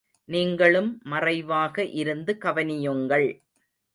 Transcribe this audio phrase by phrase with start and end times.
[0.29, 3.29] நீங்களும் மறைவாக இருந்து கவனியுங்கள்.